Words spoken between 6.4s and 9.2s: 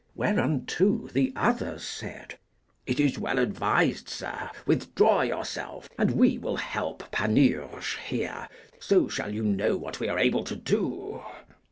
help Panurge here, so